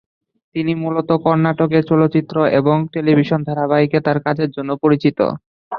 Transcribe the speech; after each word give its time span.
তিনি 0.55 0.71
মূলত 0.75 1.09
কর্ণাটকের 1.23 1.83
চলচ্চিত্র 1.89 2.35
এবং 2.59 2.77
টেলিভিশন 2.93 3.39
ধারাবাহিকে 3.47 3.97
তাঁর 4.05 4.17
কাজের 4.25 4.49
জন্য 4.51 4.71
পরিচিত। 4.83 5.19